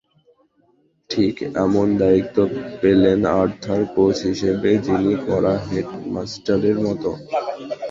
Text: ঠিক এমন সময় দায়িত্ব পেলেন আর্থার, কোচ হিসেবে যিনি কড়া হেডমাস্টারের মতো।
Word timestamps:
ঠিক 1.09 1.35
এমন 1.57 1.87
সময় 1.87 1.99
দায়িত্ব 2.01 2.37
পেলেন 2.81 3.21
আর্থার, 3.35 3.81
কোচ 3.95 4.17
হিসেবে 4.29 4.69
যিনি 4.85 5.13
কড়া 5.25 5.55
হেডমাস্টারের 5.67 6.77
মতো। 6.85 7.09